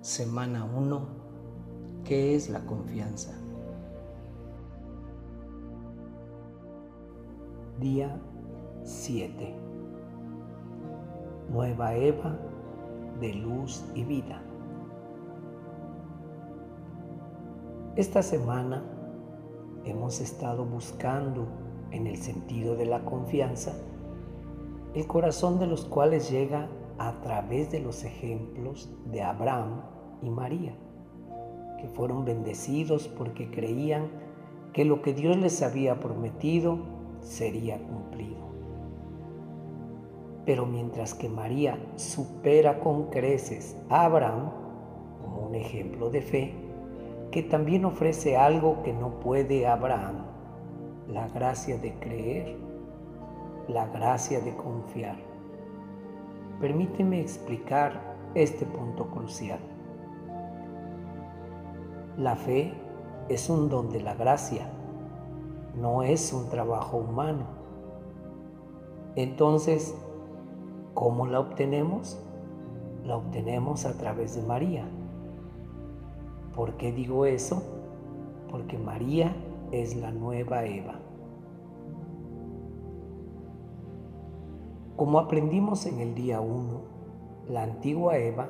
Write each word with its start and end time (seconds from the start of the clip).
Semana 0.00 0.64
1. 0.64 1.00
¿Qué 2.04 2.36
es 2.36 2.48
la 2.48 2.64
confianza? 2.64 3.36
Día 7.80 8.16
7. 8.84 9.54
Nueva 11.50 11.94
Eva 11.96 12.38
de 13.20 13.34
luz 13.34 13.84
y 13.96 14.04
vida. 14.04 14.40
Esta 17.96 18.22
semana 18.22 18.84
hemos 19.84 20.20
estado 20.20 20.64
buscando 20.64 21.48
en 21.90 22.06
el 22.06 22.18
sentido 22.18 22.76
de 22.76 22.86
la 22.86 23.04
confianza 23.04 23.72
el 24.94 25.06
corazón 25.06 25.58
de 25.58 25.66
los 25.66 25.84
cuales 25.84 26.30
llega 26.30 26.68
a 26.98 27.20
través 27.20 27.70
de 27.70 27.80
los 27.80 28.04
ejemplos 28.04 28.90
de 29.06 29.22
Abraham 29.22 29.82
y 30.22 30.30
María, 30.30 30.74
que 31.80 31.88
fueron 31.88 32.24
bendecidos 32.24 33.08
porque 33.08 33.50
creían 33.50 34.08
que 34.72 34.84
lo 34.84 35.00
que 35.02 35.14
Dios 35.14 35.36
les 35.36 35.62
había 35.62 36.00
prometido 36.00 36.78
sería 37.20 37.78
cumplido. 37.78 38.48
Pero 40.44 40.66
mientras 40.66 41.14
que 41.14 41.28
María 41.28 41.78
supera 41.96 42.80
con 42.80 43.10
creces 43.10 43.76
a 43.88 44.04
Abraham 44.04 44.50
como 45.22 45.48
un 45.48 45.54
ejemplo 45.54 46.10
de 46.10 46.22
fe, 46.22 46.54
que 47.30 47.42
también 47.42 47.84
ofrece 47.84 48.36
algo 48.36 48.82
que 48.82 48.92
no 48.92 49.20
puede 49.20 49.66
Abraham, 49.66 50.24
la 51.08 51.28
gracia 51.28 51.78
de 51.78 51.92
creer, 51.94 52.56
la 53.68 53.86
gracia 53.86 54.40
de 54.40 54.56
confiar. 54.56 55.16
Permíteme 56.60 57.20
explicar 57.20 58.16
este 58.34 58.66
punto 58.66 59.06
crucial. 59.06 59.60
La 62.16 62.34
fe 62.34 62.74
es 63.28 63.48
un 63.48 63.68
don 63.68 63.90
de 63.90 64.00
la 64.00 64.14
gracia, 64.14 64.68
no 65.80 66.02
es 66.02 66.32
un 66.32 66.48
trabajo 66.48 66.96
humano. 66.96 67.44
Entonces, 69.14 69.94
¿cómo 70.94 71.28
la 71.28 71.38
obtenemos? 71.38 72.18
La 73.04 73.16
obtenemos 73.16 73.84
a 73.84 73.96
través 73.96 74.34
de 74.34 74.42
María. 74.42 74.84
¿Por 76.56 76.76
qué 76.76 76.90
digo 76.90 77.24
eso? 77.24 77.62
Porque 78.50 78.78
María 78.78 79.32
es 79.70 79.94
la 79.94 80.10
nueva 80.10 80.64
Eva. 80.64 80.98
Como 84.98 85.20
aprendimos 85.20 85.86
en 85.86 86.00
el 86.00 86.16
día 86.16 86.40
1, 86.40 86.80
la 87.50 87.62
antigua 87.62 88.18
Eva 88.18 88.48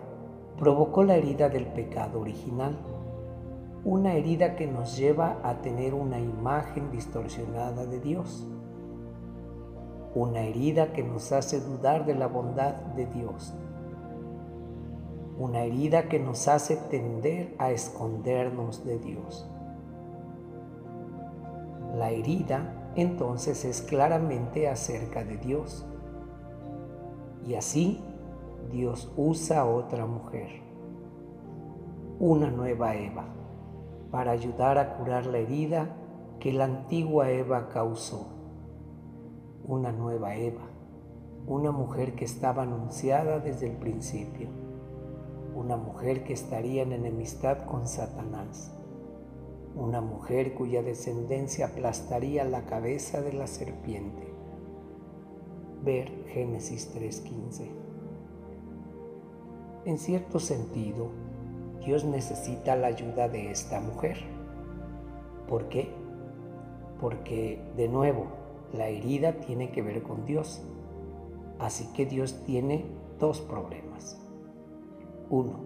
provocó 0.56 1.04
la 1.04 1.16
herida 1.16 1.50
del 1.50 1.66
pecado 1.66 2.22
original, 2.22 2.74
una 3.84 4.14
herida 4.14 4.56
que 4.56 4.66
nos 4.66 4.96
lleva 4.96 5.40
a 5.42 5.60
tener 5.60 5.92
una 5.92 6.18
imagen 6.18 6.90
distorsionada 6.90 7.84
de 7.84 8.00
Dios, 8.00 8.48
una 10.14 10.40
herida 10.40 10.94
que 10.94 11.02
nos 11.02 11.32
hace 11.32 11.60
dudar 11.60 12.06
de 12.06 12.14
la 12.14 12.28
bondad 12.28 12.76
de 12.96 13.04
Dios, 13.04 13.52
una 15.38 15.64
herida 15.64 16.08
que 16.08 16.18
nos 16.18 16.48
hace 16.48 16.76
tender 16.76 17.54
a 17.58 17.72
escondernos 17.72 18.86
de 18.86 18.98
Dios. 18.98 19.46
La 21.94 22.10
herida 22.10 22.90
entonces 22.96 23.66
es 23.66 23.82
claramente 23.82 24.66
acerca 24.66 25.24
de 25.24 25.36
Dios 25.36 25.84
y 27.48 27.54
así 27.54 27.98
Dios 28.70 29.10
usa 29.16 29.60
a 29.60 29.64
otra 29.64 30.04
mujer, 30.04 30.60
una 32.20 32.50
nueva 32.50 32.94
Eva, 32.94 33.24
para 34.10 34.32
ayudar 34.32 34.76
a 34.76 34.98
curar 34.98 35.24
la 35.24 35.38
herida 35.38 35.96
que 36.40 36.52
la 36.52 36.64
antigua 36.64 37.30
Eva 37.30 37.70
causó. 37.70 38.26
Una 39.64 39.92
nueva 39.92 40.36
Eva, 40.36 40.68
una 41.46 41.72
mujer 41.72 42.14
que 42.14 42.26
estaba 42.26 42.64
anunciada 42.64 43.38
desde 43.38 43.70
el 43.70 43.78
principio, 43.78 44.48
una 45.54 45.78
mujer 45.78 46.24
que 46.24 46.34
estaría 46.34 46.82
en 46.82 46.92
enemistad 46.92 47.64
con 47.64 47.86
Satanás, 47.86 48.74
una 49.74 50.02
mujer 50.02 50.54
cuya 50.54 50.82
descendencia 50.82 51.68
aplastaría 51.68 52.44
la 52.44 52.66
cabeza 52.66 53.22
de 53.22 53.32
la 53.32 53.46
serpiente 53.46 54.37
Génesis 55.88 56.94
3.15. 56.94 57.66
En 59.86 59.98
cierto 59.98 60.38
sentido, 60.38 61.08
Dios 61.82 62.04
necesita 62.04 62.76
la 62.76 62.88
ayuda 62.88 63.28
de 63.28 63.50
esta 63.50 63.80
mujer. 63.80 64.18
¿Por 65.48 65.70
qué? 65.70 65.88
Porque, 67.00 67.58
de 67.76 67.88
nuevo, 67.88 68.26
la 68.74 68.88
herida 68.88 69.40
tiene 69.40 69.70
que 69.70 69.80
ver 69.80 70.02
con 70.02 70.26
Dios. 70.26 70.60
Así 71.58 71.90
que 71.94 72.04
Dios 72.04 72.44
tiene 72.44 72.84
dos 73.18 73.40
problemas. 73.40 74.20
Uno, 75.30 75.58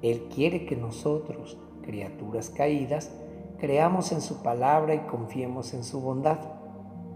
Él 0.00 0.28
quiere 0.34 0.64
que 0.64 0.76
nosotros, 0.76 1.58
criaturas 1.82 2.48
caídas, 2.48 3.14
creamos 3.58 4.12
en 4.12 4.22
su 4.22 4.42
palabra 4.42 4.94
y 4.94 5.00
confiemos 5.00 5.74
en 5.74 5.84
su 5.84 6.00
bondad. 6.00 6.38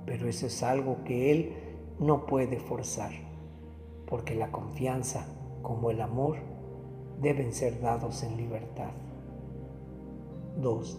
Pero 0.04 0.28
eso 0.28 0.46
es 0.48 0.62
algo 0.62 0.98
que 1.04 1.32
Él 1.32 1.63
no 1.98 2.26
puede 2.26 2.58
forzar, 2.58 3.12
porque 4.06 4.34
la 4.34 4.50
confianza 4.50 5.26
como 5.62 5.90
el 5.90 6.00
amor 6.00 6.36
deben 7.20 7.52
ser 7.52 7.80
dados 7.80 8.22
en 8.22 8.36
libertad. 8.36 8.90
2. 10.60 10.98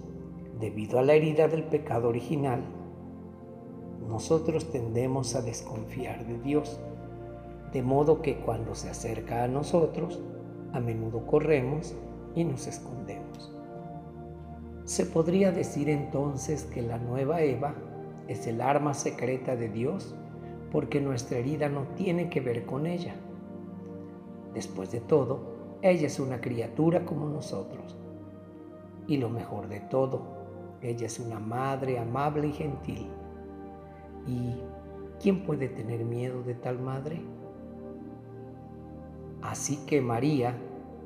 Debido 0.60 1.00
a 1.00 1.04
la 1.04 1.14
herida 1.14 1.48
del 1.48 1.64
pecado 1.64 2.10
original, 2.10 2.64
nosotros 4.08 4.72
tendemos 4.72 5.36
a 5.36 5.42
desconfiar 5.42 6.26
de 6.26 6.40
Dios, 6.40 6.80
de 7.72 7.82
modo 7.82 8.22
que 8.22 8.38
cuando 8.38 8.76
se 8.76 8.90
acerca 8.90 9.44
a 9.44 9.48
nosotros, 9.48 10.22
a 10.72 10.80
menudo 10.80 11.26
corremos 11.26 11.96
y 12.36 12.44
nos 12.44 12.68
escondemos. 12.68 13.54
Se 14.86 15.06
podría 15.06 15.52
decir 15.52 15.90
entonces 15.90 16.64
que 16.64 16.82
la 16.82 17.00
nueva 17.00 17.42
Eva 17.42 17.76
es 18.28 18.46
el 18.48 18.62
arma 18.62 18.94
secreta 18.94 19.56
de 19.56 19.70
Dios 19.70 20.16
porque 20.76 21.00
nuestra 21.00 21.38
herida 21.38 21.70
no 21.70 21.84
tiene 21.96 22.30
que 22.30 22.42
ver 22.42 22.66
con 22.66 22.86
ella. 22.86 23.16
Después 24.54 24.92
de 24.92 25.00
todo, 25.00 25.78
ella 25.82 26.08
es 26.08 26.20
una 26.20 26.42
criatura 26.42 27.06
como 27.06 27.30
nosotros. 27.30 27.96
Y 29.08 29.16
lo 29.16 29.30
mejor 29.30 29.70
de 29.70 29.80
todo, 29.80 30.22
ella 30.82 31.06
es 31.06 31.18
una 31.18 31.40
madre 31.40 31.98
amable 31.98 32.48
y 32.48 32.52
gentil. 32.52 33.08
¿Y 34.28 34.56
quién 35.22 35.46
puede 35.46 35.70
tener 35.70 36.04
miedo 36.04 36.44
de 36.44 36.56
tal 36.56 36.80
madre? 36.80 37.22
Así 39.44 39.78
que 39.86 40.02
María 40.02 40.58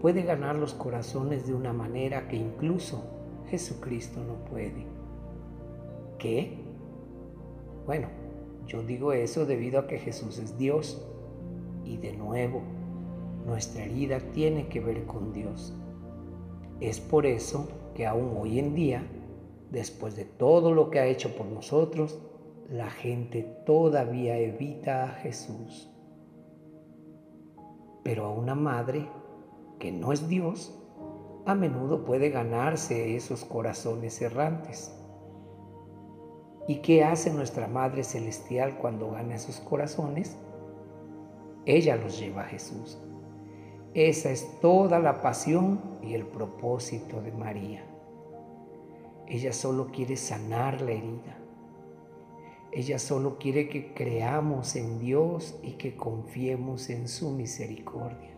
puede 0.02 0.24
ganar 0.24 0.56
los 0.56 0.74
corazones 0.74 1.46
de 1.46 1.54
una 1.54 1.74
manera 1.74 2.28
que 2.28 2.38
incluso 2.38 3.04
Jesucristo 3.52 4.20
no 4.20 4.34
puede. 4.50 4.88
¿Qué? 6.18 6.58
Bueno, 7.86 8.08
yo 8.70 8.84
digo 8.84 9.14
eso 9.14 9.48
debido 9.48 9.80
a 9.80 9.88
que 9.88 9.98
Jesús 9.98 10.38
es 10.38 10.58
Dios. 10.58 11.04
Y 11.84 11.98
de 11.98 12.14
nuevo, 12.14 12.62
nuestra 13.46 13.84
herida 13.84 14.20
tiene 14.32 14.68
que 14.68 14.80
ver 14.80 15.06
con 15.08 15.34
Dios. 15.34 15.74
Es 16.80 17.00
por 17.00 17.26
eso 17.26 17.68
que 17.96 18.06
aún 18.06 18.38
hoy 18.40 18.60
en 18.60 18.76
día, 18.76 19.04
después 19.72 20.16
de 20.16 20.26
todo 20.26 20.72
lo 20.72 20.92
que 20.92 21.00
ha 21.00 21.08
hecho 21.08 21.36
por 21.36 21.48
nosotros, 21.48 22.20
la 22.70 22.92
gente 22.92 23.42
todavía 23.66 24.38
evita 24.38 25.06
a 25.06 25.08
Jesús. 25.16 25.90
Pero 28.04 28.26
a 28.26 28.32
una 28.32 28.54
madre 28.54 29.08
que 29.80 29.92
no 29.92 30.14
es 30.14 30.30
Dios, 30.30 30.80
a 31.48 31.56
menudo 31.56 32.06
puede 32.06 32.30
ganarse 32.30 33.16
esos 33.16 33.44
corazones 33.44 34.22
errantes. 34.22 34.96
¿Y 36.70 36.82
qué 36.82 37.04
hace 37.04 37.34
nuestra 37.34 37.68
Madre 37.68 38.04
Celestial 38.04 38.78
cuando 38.78 39.10
gana 39.10 39.34
esos 39.34 39.60
corazones? 39.60 40.38
Ella 41.66 41.96
los 41.96 42.20
lleva 42.20 42.44
a 42.44 42.46
Jesús. 42.46 43.00
Esa 43.96 44.30
es 44.30 44.60
toda 44.60 45.00
la 45.00 45.24
pasión 45.24 45.82
y 46.04 46.14
el 46.14 46.28
propósito 46.28 47.24
de 47.24 47.32
María. 47.32 47.84
Ella 49.26 49.52
solo 49.52 49.88
quiere 49.88 50.16
sanar 50.16 50.80
la 50.82 50.92
herida. 50.92 51.40
Ella 52.72 53.00
solo 53.00 53.40
quiere 53.40 53.68
que 53.68 53.96
creamos 53.96 54.76
en 54.76 55.00
Dios 55.00 55.60
y 55.64 55.72
que 55.72 55.96
confiemos 55.96 56.92
en 56.92 57.08
su 57.08 57.32
misericordia. 57.32 58.38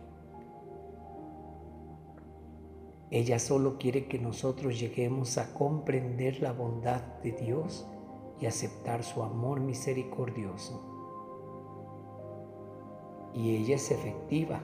Ella 3.10 3.38
solo 3.38 3.76
quiere 3.76 4.06
que 4.06 4.18
nosotros 4.18 4.80
lleguemos 4.80 5.36
a 5.36 5.52
comprender 5.52 6.40
la 6.40 6.52
bondad 6.52 7.02
de 7.22 7.32
Dios 7.32 7.86
y 8.42 8.46
aceptar 8.46 9.04
su 9.04 9.22
amor 9.22 9.60
misericordioso. 9.60 10.82
Y 13.32 13.56
ella 13.56 13.76
es 13.76 13.90
efectiva. 13.92 14.60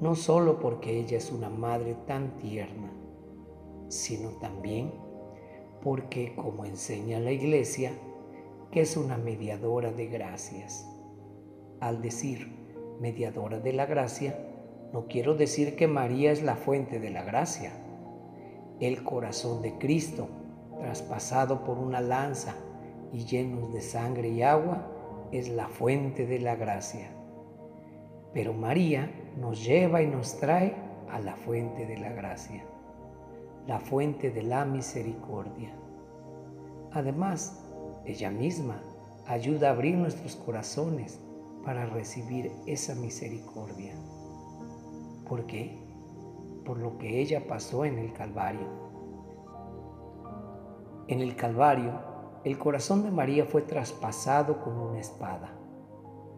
no 0.00 0.14
solo 0.14 0.60
porque 0.60 0.96
ella 1.00 1.16
es 1.16 1.32
una 1.32 1.50
madre 1.50 1.96
tan 2.06 2.36
tierna, 2.36 2.92
sino 3.88 4.30
también 4.38 4.92
porque, 5.82 6.36
como 6.36 6.64
enseña 6.64 7.18
la 7.18 7.32
iglesia, 7.32 7.90
que 8.70 8.82
es 8.82 8.96
una 8.96 9.16
mediadora 9.16 9.90
de 9.90 10.06
gracias. 10.06 10.86
Al 11.80 12.00
decir 12.00 12.46
mediadora 13.00 13.58
de 13.58 13.72
la 13.72 13.86
gracia, 13.86 14.38
no 14.92 15.08
quiero 15.08 15.34
decir 15.34 15.74
que 15.74 15.88
María 15.88 16.30
es 16.30 16.42
la 16.44 16.54
fuente 16.54 17.00
de 17.00 17.10
la 17.10 17.24
gracia. 17.24 17.72
El 18.78 19.02
corazón 19.02 19.62
de 19.62 19.78
Cristo, 19.78 20.28
traspasado 20.80 21.64
por 21.64 21.78
una 21.78 22.00
lanza 22.00 22.54
y 23.12 23.24
lleno 23.24 23.68
de 23.68 23.80
sangre 23.80 24.28
y 24.28 24.42
agua, 24.42 24.86
es 25.32 25.48
la 25.48 25.68
fuente 25.68 26.26
de 26.26 26.38
la 26.38 26.56
gracia. 26.56 27.10
Pero 28.32 28.52
María 28.52 29.10
nos 29.38 29.64
lleva 29.64 30.02
y 30.02 30.06
nos 30.06 30.38
trae 30.38 30.74
a 31.10 31.20
la 31.20 31.36
fuente 31.36 31.86
de 31.86 31.98
la 31.98 32.10
gracia, 32.10 32.62
la 33.66 33.80
fuente 33.80 34.30
de 34.30 34.42
la 34.42 34.64
misericordia. 34.64 35.70
Además, 36.92 37.64
ella 38.04 38.30
misma 38.30 38.82
ayuda 39.26 39.68
a 39.68 39.72
abrir 39.72 39.96
nuestros 39.96 40.36
corazones 40.36 41.20
para 41.64 41.86
recibir 41.86 42.50
esa 42.66 42.94
misericordia. 42.94 43.92
¿Por 45.28 45.46
qué? 45.46 45.78
Por 46.64 46.78
lo 46.78 46.96
que 46.98 47.20
ella 47.20 47.46
pasó 47.46 47.84
en 47.84 47.98
el 47.98 48.12
Calvario. 48.12 48.87
En 51.08 51.20
el 51.22 51.34
Calvario, 51.36 51.92
el 52.44 52.58
corazón 52.58 53.02
de 53.02 53.10
María 53.10 53.46
fue 53.46 53.62
traspasado 53.62 54.60
con 54.60 54.78
una 54.78 55.00
espada, 55.00 55.58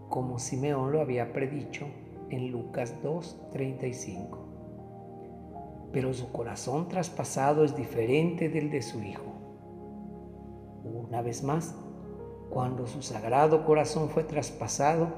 como 0.09 0.39
Simeón 0.39 0.93
lo 0.93 1.01
había 1.01 1.33
predicho 1.33 1.87
en 2.29 2.53
Lucas 2.53 2.95
2:35. 3.03 4.39
Pero 5.93 6.15
su 6.15 6.31
corazón 6.31 6.87
traspasado 6.87 7.65
es 7.65 7.75
diferente 7.75 8.49
del 8.49 8.71
de 8.71 8.83
su 8.83 9.03
Hijo. 9.03 9.33
Una 10.85 11.21
vez 11.21 11.43
más, 11.43 11.75
cuando 12.49 12.87
su 12.87 13.03
sagrado 13.03 13.65
corazón 13.65 14.09
fue 14.09 14.23
traspasado, 14.23 15.09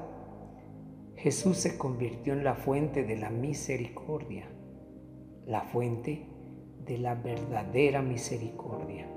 Jesús 1.15 1.57
se 1.57 1.77
convirtió 1.77 2.33
en 2.33 2.43
la 2.43 2.55
fuente 2.55 3.03
de 3.03 3.17
la 3.17 3.29
misericordia, 3.29 4.47
la 5.45 5.61
fuente 5.61 6.27
de 6.87 6.97
la 6.97 7.13
verdadera 7.13 8.01
misericordia. 8.01 9.07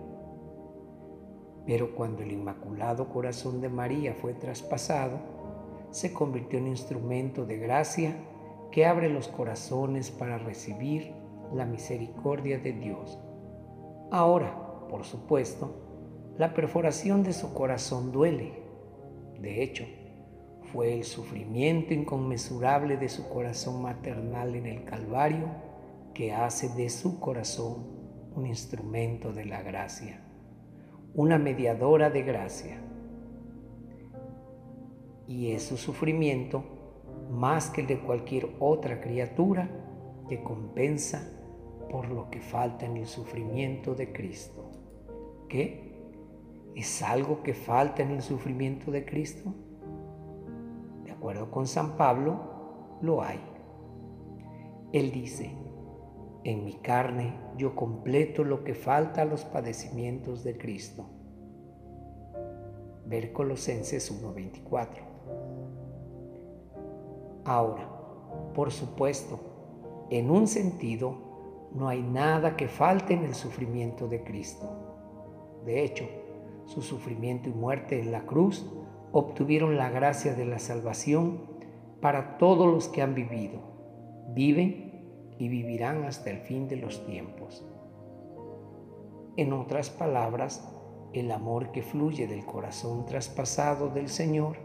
Pero 1.67 1.95
cuando 1.95 2.23
el 2.23 2.33
Inmaculado 2.33 3.09
Corazón 3.09 3.61
de 3.61 3.69
María 3.69 4.15
fue 4.15 4.35
traspasado, 4.35 5.19
se 5.91 6.13
convirtió 6.13 6.59
en 6.59 6.69
instrumento 6.69 7.45
de 7.45 7.59
gracia 7.59 8.17
que 8.71 8.87
abre 8.87 9.09
los 9.09 9.29
corazones 9.29 10.11
para 10.11 10.39
recibir 10.39 11.13
la 11.53 11.65
misericordia 11.65 12.59
de 12.59 12.73
Dios. 12.73 13.19
Ahora, 14.11 14.87
por 14.89 15.05
supuesto, 15.05 15.75
la 16.39 16.55
perforación 16.55 17.23
de 17.23 17.33
su 17.33 17.55
corazón 17.55 18.13
duele. 18.13 18.53
De 19.41 19.63
hecho, 19.63 19.85
fue 20.73 20.93
el 20.93 21.05
sufrimiento 21.05 21.95
inconmensurable 21.95 22.97
de 22.97 23.09
su 23.09 23.29
corazón 23.29 23.83
maternal 23.83 24.55
en 24.55 24.67
el 24.67 24.85
Calvario 24.85 25.49
que 26.13 26.33
hace 26.33 26.69
de 26.71 26.91
su 26.91 27.21
corazón 27.21 27.87
un 28.35 28.47
instrumento 28.47 29.33
de 29.33 29.47
la 29.47 29.63
gracia, 29.63 30.21
una 31.17 31.39
mediadora 31.39 32.11
de 32.11 32.23
gracia. 32.23 32.81
Y 35.27 35.51
es 35.51 35.65
su 35.65 35.77
sufrimiento 35.77 36.63
más 37.33 37.71
que 37.71 37.81
el 37.81 37.89
de 37.89 37.99
cualquier 37.99 38.49
otra 38.61 39.01
criatura 39.01 39.69
que 40.29 40.45
compensa 40.45 41.29
por 41.91 42.09
lo 42.11 42.31
que 42.31 42.41
falta 42.41 42.87
en 42.87 42.97
el 42.97 43.07
sufrimiento 43.07 43.97
de 43.97 44.13
Cristo. 44.13 44.71
¿Qué? 45.49 45.97
¿Es 46.77 47.03
algo 47.03 47.43
que 47.43 47.55
falta 47.55 48.05
en 48.05 48.13
el 48.13 48.23
sufrimiento 48.23 48.93
de 48.93 49.05
Cristo? 49.05 49.53
acuerdo 51.27 51.51
con 51.51 51.67
San 51.67 51.97
Pablo, 51.97 52.99
lo 53.01 53.21
hay. 53.21 53.41
Él 54.93 55.11
dice, 55.11 55.51
en 56.47 56.65
mi 56.65 56.75
carne 56.75 57.33
yo 57.59 57.75
completo 57.75 58.45
lo 58.45 58.63
que 58.63 58.75
falta 58.75 59.23
a 59.23 59.25
los 59.25 59.45
padecimientos 59.45 60.45
de 60.45 60.57
Cristo. 60.57 61.05
Ver 63.05 63.33
Colosenses 63.33 64.13
1:24. 64.13 65.03
Ahora, 67.45 67.89
por 68.55 68.71
supuesto, 68.71 69.41
en 70.09 70.31
un 70.31 70.47
sentido, 70.47 71.17
no 71.75 71.89
hay 71.89 72.01
nada 72.01 72.57
que 72.57 72.69
falte 72.69 73.15
en 73.15 73.25
el 73.25 73.35
sufrimiento 73.35 74.07
de 74.07 74.23
Cristo. 74.23 74.69
De 75.65 75.83
hecho, 75.83 76.05
su 76.67 76.81
sufrimiento 76.81 77.49
y 77.49 77.55
muerte 77.55 78.01
en 78.01 78.13
la 78.13 78.25
cruz 78.25 78.65
obtuvieron 79.11 79.77
la 79.77 79.91
gracia 79.91 80.35
de 80.35 80.45
la 80.45 80.61
salvación 80.61 81.41
para 82.01 82.39
todos 82.39 82.73
los 82.73 82.87
que 82.87 83.03
han 83.03 83.17
vivido, 83.17 83.59
viven 84.33 84.86
y 85.39 85.49
vivirán 85.49 86.05
hasta 86.05 86.31
el 86.31 86.39
fin 86.39 86.69
de 86.69 86.77
los 86.77 87.05
tiempos. 87.07 87.65
En 89.37 89.53
otras 89.53 89.91
palabras, 89.91 90.67
el 91.13 91.31
amor 91.31 91.73
que 91.73 91.83
fluye 91.83 92.27
del 92.27 92.45
corazón 92.45 93.07
traspasado 93.07 93.89
del 93.89 94.09
Señor 94.09 94.57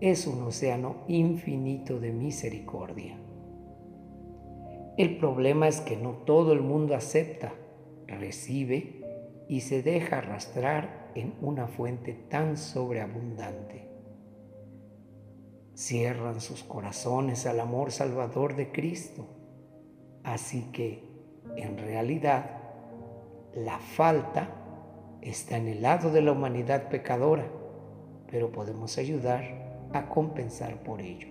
es 0.00 0.26
un 0.26 0.42
océano 0.42 0.96
infinito 1.08 2.00
de 2.00 2.12
misericordia. 2.12 3.18
El 4.96 5.18
problema 5.18 5.68
es 5.68 5.80
que 5.80 5.96
no 5.96 6.12
todo 6.12 6.52
el 6.52 6.60
mundo 6.60 6.94
acepta, 6.94 7.52
recibe 8.06 9.00
y 9.48 9.60
se 9.60 9.82
deja 9.82 10.18
arrastrar 10.18 11.10
en 11.14 11.34
una 11.40 11.66
fuente 11.66 12.12
tan 12.12 12.56
sobreabundante. 12.56 13.88
Cierran 15.74 16.40
sus 16.40 16.62
corazones 16.62 17.46
al 17.46 17.60
amor 17.60 17.90
salvador 17.90 18.56
de 18.56 18.70
Cristo. 18.70 19.26
Así 20.24 20.70
que, 20.72 21.08
en 21.56 21.78
realidad, 21.78 22.50
la 23.54 23.78
falta 23.78 24.48
está 25.22 25.56
en 25.56 25.68
el 25.68 25.82
lado 25.82 26.10
de 26.12 26.22
la 26.22 26.32
humanidad 26.32 26.88
pecadora, 26.88 27.46
pero 28.30 28.52
podemos 28.52 28.96
ayudar 28.98 29.88
a 29.92 30.08
compensar 30.08 30.82
por 30.82 31.00
ello. 31.00 31.28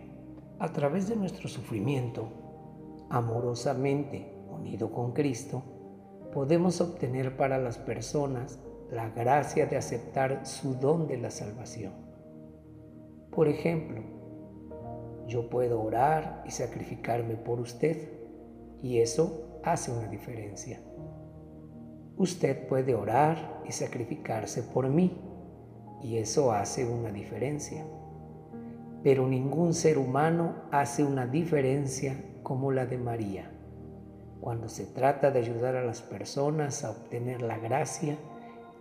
A 0.59 0.71
través 0.73 1.07
de 1.07 1.15
nuestro 1.15 1.47
sufrimiento, 1.47 2.27
amorosamente 3.09 4.33
unido 4.49 4.91
con 4.91 5.13
Cristo, 5.13 5.63
podemos 6.33 6.81
obtener 6.81 7.37
para 7.37 7.57
las 7.57 7.77
personas 7.77 8.59
la 8.91 9.09
gracia 9.09 9.65
de 9.67 9.77
aceptar 9.77 10.45
su 10.45 10.75
don 10.75 11.07
de 11.07 11.17
la 11.17 11.31
salvación. 11.31 11.93
Por 13.31 13.47
ejemplo, 13.47 14.01
yo 15.27 15.49
puedo 15.49 15.81
orar 15.81 16.43
y 16.45 16.51
sacrificarme 16.51 17.35
por 17.35 17.59
usted 17.59 18.18
y 18.81 18.99
eso 18.99 19.59
hace 19.63 19.91
una 19.91 20.07
diferencia. 20.07 20.81
Usted 22.17 22.67
puede 22.67 22.95
orar 22.95 23.61
y 23.65 23.71
sacrificarse 23.71 24.63
por 24.63 24.89
mí 24.89 25.17
y 26.01 26.17
eso 26.17 26.51
hace 26.51 26.85
una 26.85 27.11
diferencia. 27.11 27.85
Pero 29.03 29.27
ningún 29.27 29.73
ser 29.73 29.97
humano 29.97 30.55
hace 30.71 31.03
una 31.03 31.25
diferencia 31.25 32.21
como 32.43 32.71
la 32.71 32.85
de 32.85 32.97
María. 32.97 33.51
Cuando 34.41 34.69
se 34.69 34.85
trata 34.85 35.31
de 35.31 35.39
ayudar 35.39 35.75
a 35.75 35.83
las 35.83 36.01
personas 36.01 36.83
a 36.83 36.91
obtener 36.91 37.41
la 37.41 37.57
gracia 37.57 38.17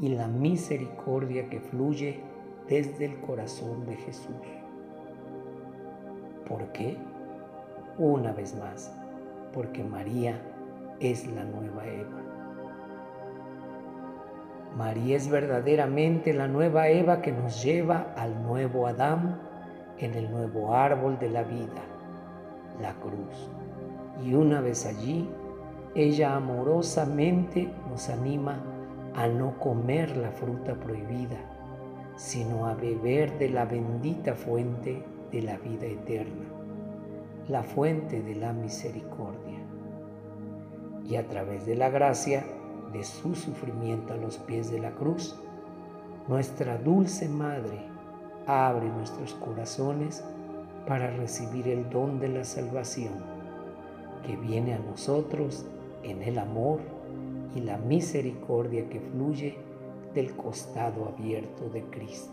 y 0.00 0.08
la 0.08 0.28
misericordia 0.28 1.48
que 1.48 1.60
fluye 1.60 2.20
desde 2.68 3.06
el 3.06 3.20
corazón 3.20 3.86
de 3.86 3.96
Jesús. 3.96 4.34
¿Por 6.48 6.72
qué? 6.72 6.96
Una 7.98 8.32
vez 8.32 8.54
más, 8.54 8.92
porque 9.52 9.84
María 9.84 10.40
es 11.00 11.26
la 11.26 11.44
nueva 11.44 11.86
Eva. 11.86 12.22
María 14.76 15.16
es 15.16 15.28
verdaderamente 15.28 16.32
la 16.32 16.46
nueva 16.46 16.88
Eva 16.88 17.20
que 17.20 17.32
nos 17.32 17.62
lleva 17.62 18.12
al 18.16 18.42
nuevo 18.42 18.86
Adán 18.86 19.40
en 19.98 20.14
el 20.14 20.30
nuevo 20.30 20.74
árbol 20.74 21.18
de 21.18 21.30
la 21.30 21.42
vida, 21.42 21.82
la 22.80 22.94
cruz. 22.94 23.50
Y 24.24 24.34
una 24.34 24.60
vez 24.60 24.86
allí, 24.86 25.28
ella 25.94 26.36
amorosamente 26.36 27.68
nos 27.88 28.08
anima 28.08 28.62
a 29.14 29.26
no 29.26 29.58
comer 29.58 30.16
la 30.16 30.30
fruta 30.30 30.74
prohibida, 30.74 31.38
sino 32.16 32.66
a 32.66 32.74
beber 32.74 33.36
de 33.38 33.48
la 33.48 33.64
bendita 33.64 34.34
fuente 34.34 35.02
de 35.32 35.42
la 35.42 35.56
vida 35.58 35.86
eterna, 35.86 36.46
la 37.48 37.62
fuente 37.62 38.20
de 38.20 38.34
la 38.34 38.52
misericordia. 38.52 39.58
Y 41.08 41.16
a 41.16 41.26
través 41.26 41.64
de 41.64 41.76
la 41.76 41.88
gracia 41.88 42.44
de 42.92 43.02
su 43.04 43.34
sufrimiento 43.34 44.12
a 44.12 44.16
los 44.16 44.36
pies 44.38 44.70
de 44.70 44.80
la 44.80 44.90
cruz, 44.90 45.34
nuestra 46.26 46.76
dulce 46.76 47.28
Madre 47.28 47.80
abre 48.46 48.88
nuestros 48.88 49.34
corazones 49.34 50.22
para 50.86 51.10
recibir 51.10 51.68
el 51.68 51.88
don 51.88 52.20
de 52.20 52.28
la 52.28 52.44
salvación, 52.44 53.12
que 54.26 54.36
viene 54.36 54.74
a 54.74 54.78
nosotros 54.78 55.64
en 56.02 56.22
el 56.22 56.38
amor 56.38 56.80
y 57.54 57.60
la 57.60 57.78
misericordia 57.78 58.88
que 58.88 59.00
fluye 59.00 59.56
del 60.14 60.34
costado 60.36 61.06
abierto 61.06 61.68
de 61.70 61.82
Cristo. 61.84 62.32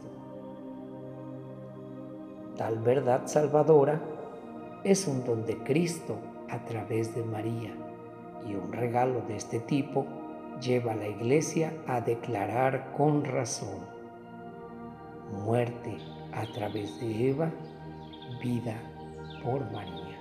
Tal 2.58 2.80
verdad 2.80 3.28
salvadora 3.28 4.02
es 4.86 5.08
un 5.08 5.26
don 5.26 5.48
de 5.48 5.58
Cristo 5.64 6.16
a 6.48 6.64
través 6.64 7.16
de 7.16 7.24
María 7.24 7.76
y 8.48 8.54
un 8.54 8.72
regalo 8.72 9.22
de 9.22 9.36
este 9.36 9.60
tipo 9.60 10.06
lleva 10.62 10.92
a 10.92 10.96
la 10.96 11.08
iglesia 11.08 11.74
a 11.88 12.02
declarar 12.02 12.94
con 12.96 13.26
razón 13.26 13.80
muerte 15.44 15.98
a 16.32 16.46
través 16.54 17.00
de 17.00 17.30
Eva, 17.30 17.52
vida 18.44 18.80
por 19.44 19.72
María. 19.72 20.20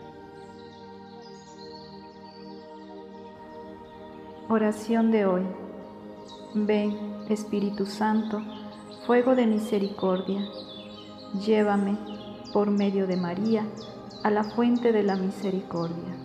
Oración 4.49 5.11
de 5.11 5.27
hoy. 5.27 5.43
Ven, 6.55 6.97
Espíritu 7.29 7.85
Santo, 7.85 8.41
fuego 9.07 9.35
de 9.35 9.47
misericordia, 9.47 10.41
llévame 11.45 11.99
por 12.53 12.71
medio 12.71 13.07
de 13.07 13.17
María 13.17 13.67
a 14.25 14.31
la 14.31 14.43
fuente 14.43 14.91
de 14.91 15.03
la 15.03 15.17
misericordia. 15.17 16.24